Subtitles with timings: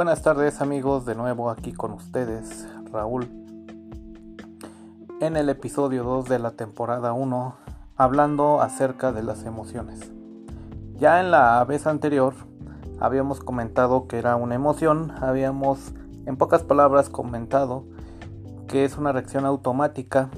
[0.00, 3.28] Buenas tardes amigos, de nuevo aquí con ustedes, Raúl.
[5.20, 7.54] En el episodio 2 de la temporada 1,
[7.96, 10.10] hablando acerca de las emociones.
[10.94, 12.32] Ya en la vez anterior
[12.98, 15.92] habíamos comentado que era una emoción, habíamos
[16.24, 17.84] en pocas palabras comentado
[18.68, 20.30] que es una reacción automática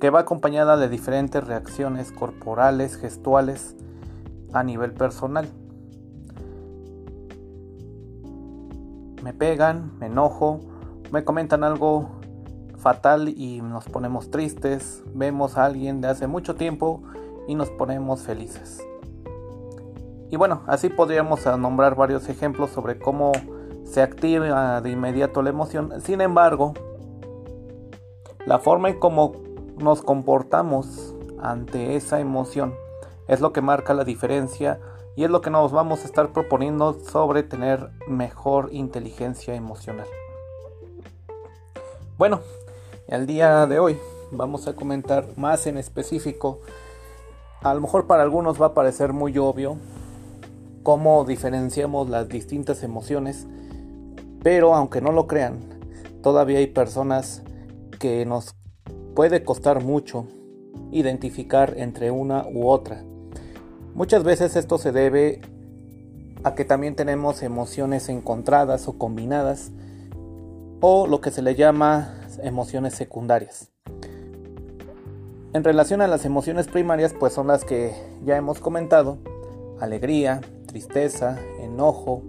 [0.00, 3.74] que va acompañada de diferentes reacciones corporales, gestuales
[4.52, 5.48] a nivel personal.
[9.24, 10.60] Me pegan, me enojo,
[11.10, 12.10] me comentan algo
[12.76, 17.02] fatal y nos ponemos tristes, vemos a alguien de hace mucho tiempo
[17.48, 18.86] y nos ponemos felices.
[20.30, 23.32] Y bueno, así podríamos nombrar varios ejemplos sobre cómo
[23.84, 26.02] se activa de inmediato la emoción.
[26.02, 26.74] Sin embargo,
[28.44, 29.32] la forma en cómo
[29.78, 32.74] nos comportamos ante esa emoción
[33.26, 34.80] es lo que marca la diferencia
[35.16, 40.06] y es lo que nos vamos a estar proponiendo sobre tener mejor inteligencia emocional.
[42.18, 42.40] Bueno,
[43.08, 43.98] el día de hoy
[44.30, 46.60] vamos a comentar más en específico.
[47.62, 49.76] A lo mejor para algunos va a parecer muy obvio
[50.82, 53.46] cómo diferenciamos las distintas emociones,
[54.42, 55.80] pero aunque no lo crean,
[56.22, 57.42] todavía hay personas
[57.98, 58.54] que nos
[59.14, 60.26] puede costar mucho
[60.90, 63.02] identificar entre una u otra.
[63.94, 65.40] Muchas veces esto se debe
[66.42, 69.70] a que también tenemos emociones encontradas o combinadas
[70.80, 73.70] o lo que se le llama emociones secundarias.
[75.52, 79.18] En relación a las emociones primarias, pues son las que ya hemos comentado,
[79.80, 82.24] alegría, tristeza, enojo,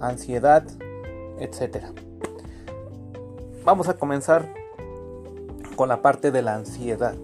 [0.00, 0.64] ansiedad,
[1.38, 1.84] etc.
[3.64, 4.52] Vamos a comenzar
[5.76, 7.14] con la parte de la ansiedad.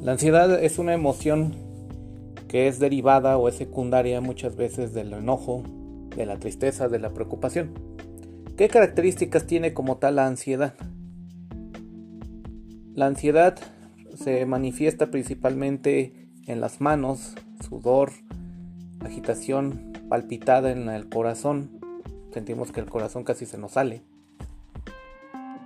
[0.00, 1.56] La ansiedad es una emoción
[2.46, 5.64] que es derivada o es secundaria muchas veces del enojo,
[6.16, 7.72] de la tristeza, de la preocupación.
[8.56, 10.74] ¿Qué características tiene como tal la ansiedad?
[12.94, 13.58] La ansiedad
[14.14, 17.34] se manifiesta principalmente en las manos,
[17.68, 18.12] sudor,
[19.00, 21.80] agitación palpitada en el corazón.
[22.32, 24.02] Sentimos que el corazón casi se nos sale.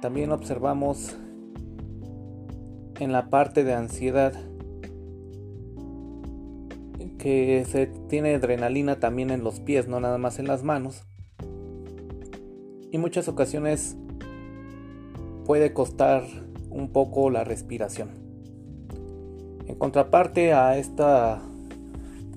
[0.00, 1.16] También observamos
[3.02, 4.32] en la parte de ansiedad
[7.18, 11.04] que se tiene adrenalina también en los pies, no nada más en las manos.
[12.90, 13.96] Y muchas ocasiones
[15.44, 16.24] puede costar
[16.70, 18.10] un poco la respiración.
[19.66, 21.42] En contraparte a esta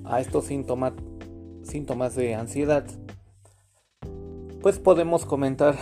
[0.03, 0.93] a estos síntomas
[1.63, 2.85] síntomas de ansiedad,
[4.61, 5.75] pues podemos comentar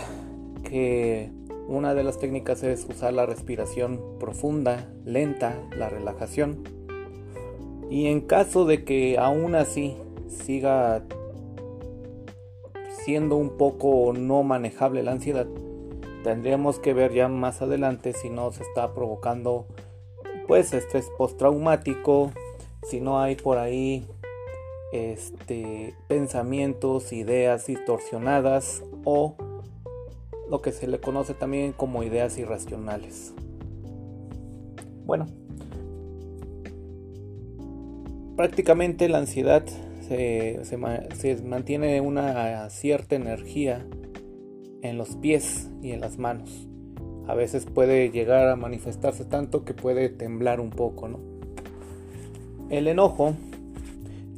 [0.62, 1.30] que
[1.66, 6.62] una de las técnicas es usar la respiración profunda, lenta, la relajación.
[7.90, 9.96] Y en caso de que aún así
[10.28, 11.02] siga
[13.04, 15.46] siendo un poco no manejable la ansiedad,
[16.22, 19.66] tendríamos que ver ya más adelante si no se está provocando
[20.46, 22.32] pues estrés postraumático,
[22.82, 24.06] si no hay por ahí
[24.92, 29.36] este pensamientos, ideas distorsionadas o
[30.50, 33.34] lo que se le conoce también como ideas irracionales.
[35.06, 35.26] Bueno,
[38.36, 39.64] prácticamente la ansiedad
[40.08, 40.76] se,
[41.44, 43.86] mantiene una cierta energía
[44.82, 46.68] en los pies y en las manos.
[47.26, 51.20] A veces puede llegar a manifestarse tanto que puede temblar un poco, ¿no?
[52.68, 53.34] El enojo,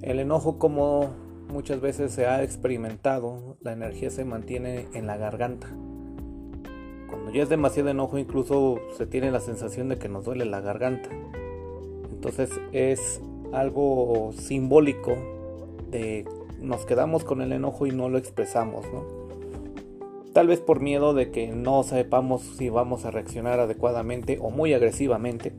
[0.03, 1.11] el enojo como
[1.49, 5.69] muchas veces se ha experimentado, la energía se mantiene en la garganta.
[7.09, 10.61] Cuando ya es demasiado enojo incluso se tiene la sensación de que nos duele la
[10.61, 11.09] garganta.
[12.11, 13.21] Entonces es
[13.53, 15.17] algo simbólico
[15.91, 16.25] de
[16.61, 18.87] nos quedamos con el enojo y no lo expresamos,
[20.33, 24.75] Tal vez por miedo de que no sepamos si vamos a reaccionar adecuadamente o muy
[24.75, 25.55] agresivamente.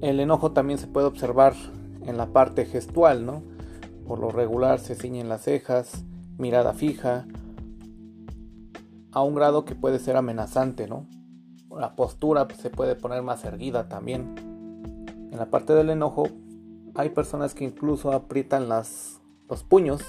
[0.00, 1.54] El enojo también se puede observar
[2.06, 3.42] en la parte gestual, ¿no?
[4.06, 6.04] Por lo regular se ciñen las cejas,
[6.38, 7.26] mirada fija,
[9.16, 11.06] a un grado que puede ser amenazante, ¿no?
[11.70, 14.34] La postura se puede poner más erguida también.
[15.32, 16.28] En la parte del enojo
[16.94, 19.18] hay personas que incluso aprietan los
[19.70, 20.02] puños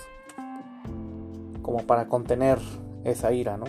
[1.61, 2.59] como para contener
[3.05, 3.67] esa ira, ¿no?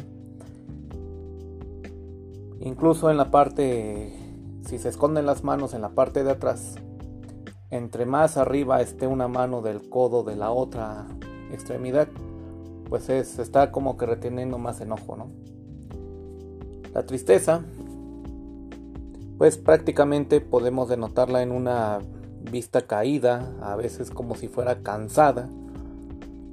[2.59, 4.19] Incluso en la parte,
[4.67, 6.75] si se esconden las manos en la parte de atrás,
[7.71, 11.07] entre más arriba esté una mano del codo de la otra
[11.53, 12.09] extremidad,
[12.89, 15.29] pues es, está como que reteniendo más enojo, ¿no?
[16.95, 17.63] La tristeza,
[19.37, 22.01] pues prácticamente podemos denotarla en una
[22.51, 25.49] vista caída, a veces como si fuera cansada.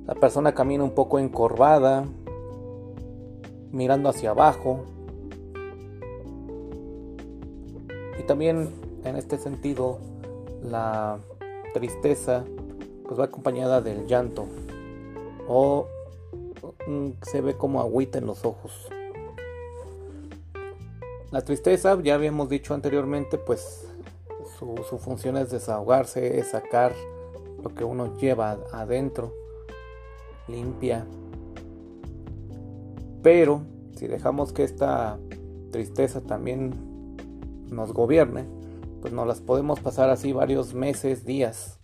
[0.05, 2.05] La persona camina un poco encorvada,
[3.71, 4.85] mirando hacia abajo.
[8.19, 8.69] Y también
[9.03, 9.99] en este sentido,
[10.61, 11.19] la
[11.73, 12.43] tristeza
[13.07, 14.45] pues va acompañada del llanto
[15.47, 15.87] o
[17.21, 18.89] se ve como agüita en los ojos.
[21.31, 23.87] La tristeza, ya habíamos dicho anteriormente, pues
[24.57, 26.93] su, su, función es desahogarse, es sacar
[27.61, 29.33] lo que uno lleva adentro,
[30.47, 31.05] limpia.
[33.21, 33.63] Pero
[33.95, 35.17] si dejamos que esta
[35.71, 37.17] tristeza también
[37.69, 38.45] nos gobierne,
[39.01, 41.79] pues nos las podemos pasar así varios meses, días,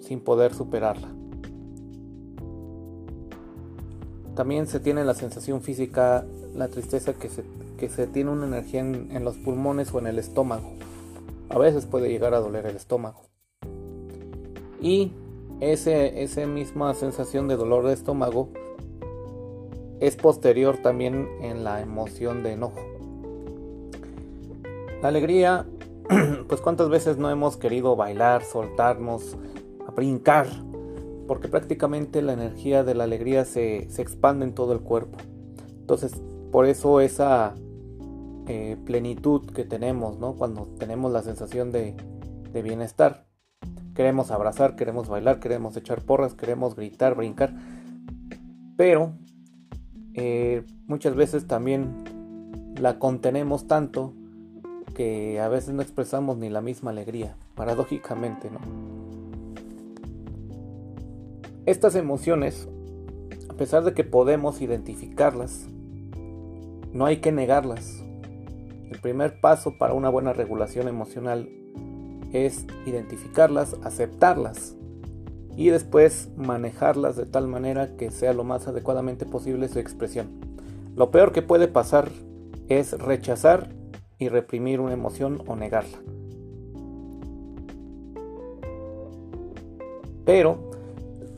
[0.00, 1.19] sin poder superarla.
[4.40, 7.44] También se tiene la sensación física, la tristeza que se,
[7.76, 10.72] que se tiene una energía en, los pulmones o en el estómago.
[11.50, 13.20] A veces puede llegar a doler el estómago.
[14.80, 15.12] Y
[15.60, 18.48] ese, esa misma sensación de dolor de estómago
[20.00, 22.80] es posterior también en la emoción de enojo.
[25.02, 25.66] La alegría,
[26.48, 29.36] pues cuántas veces no hemos querido bailar, soltarnos,
[29.94, 30.46] brincar,
[31.30, 35.16] porque prácticamente la energía de la alegría se, expande en todo el cuerpo.
[35.78, 37.54] Entonces, por eso esa
[38.48, 40.34] eh, plenitud que tenemos, ¿no?
[40.34, 41.94] Cuando tenemos la sensación de,
[42.52, 43.28] bienestar.
[43.94, 47.54] Queremos abrazar, queremos bailar, queremos echar porras, queremos gritar, brincar.
[48.76, 49.12] Pero
[50.14, 54.14] eh, muchas veces también la contenemos tanto
[54.96, 59.19] que a veces no expresamos ni la misma alegría, paradójicamente, ¿no?
[61.66, 62.68] Estas emociones,
[63.50, 65.66] a pesar de que podemos identificarlas,
[66.92, 68.02] no hay que negarlas.
[68.90, 71.48] El primer paso para una buena regulación emocional
[72.32, 74.74] es identificarlas, aceptarlas
[75.54, 80.28] y después manejarlas de tal manera que sea lo más adecuadamente posible su expresión.
[80.96, 82.08] Lo peor que puede pasar
[82.68, 83.68] es rechazar
[84.18, 85.98] y reprimir una emoción o negarla.
[90.24, 90.69] Pero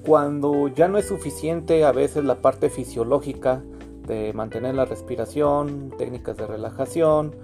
[0.05, 3.63] cuando ya no es suficiente a veces la parte fisiológica
[4.07, 7.37] de mantener la respiración, técnicas de relajación,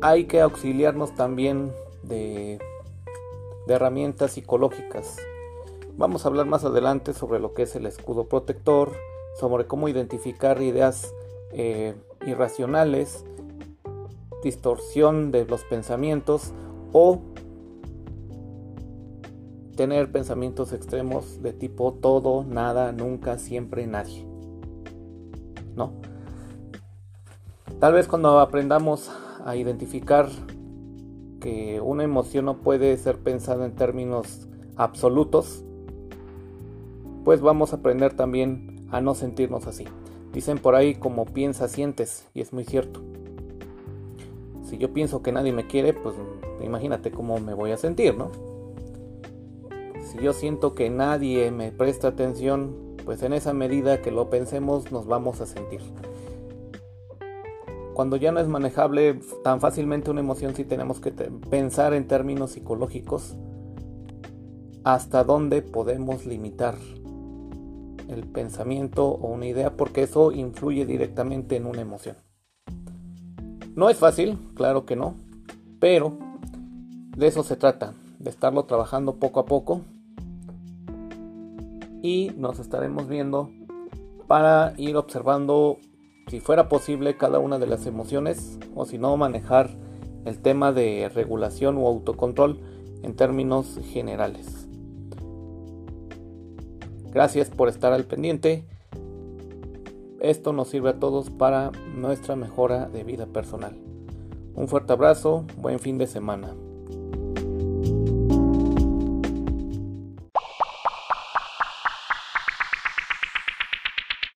[0.00, 1.72] hay que auxiliarnos también
[2.02, 2.58] de,
[3.68, 5.16] herramientas psicológicas.
[5.96, 8.90] Vamos a hablar más adelante sobre lo que es el escudo protector,
[9.38, 11.14] sobre cómo identificar ideas
[11.52, 11.94] eh,
[12.26, 13.24] irracionales,
[14.42, 16.52] distorsión de los pensamientos
[16.92, 17.20] o
[19.80, 24.26] tener pensamientos extremos de tipo todo, nada, nunca, siempre, nadie.
[25.74, 25.94] ¿No?
[27.78, 29.10] Tal vez cuando aprendamos
[29.42, 30.28] a identificar
[31.40, 35.64] que una emoción no puede ser pensada en términos absolutos,
[37.24, 39.86] pues vamos a aprender también a no sentirnos así.
[40.34, 43.00] Dicen por ahí como piensa sientes, y es muy cierto.
[44.62, 46.14] Si yo pienso que nadie me quiere, pues
[46.62, 48.49] imagínate cómo me voy a sentir, ¿no?
[50.10, 54.90] Si yo siento que nadie me presta atención, pues en esa medida que lo pensemos
[54.90, 55.80] nos vamos a sentir.
[57.94, 62.52] Cuando ya no es manejable tan fácilmente una emoción, sí tenemos que pensar en términos
[62.52, 63.36] psicológicos
[64.82, 66.74] hasta dónde podemos limitar
[68.08, 72.16] el pensamiento o una idea, porque eso influye directamente en una emoción.
[73.76, 75.14] No es fácil, claro que no,
[75.78, 76.18] pero
[77.16, 79.82] de eso se trata, de estarlo trabajando poco a poco
[82.02, 83.50] y nos estaremos viendo
[84.26, 85.78] para ir observando
[86.28, 89.70] si fuera posible cada una de las emociones o si no manejar
[90.24, 92.60] el tema de regulación o autocontrol
[93.02, 94.68] en términos generales.
[97.12, 98.64] Gracias por estar al pendiente.
[100.20, 103.76] Esto nos sirve a todos para nuestra mejora de vida personal.
[104.54, 106.54] Un fuerte abrazo, buen fin de semana.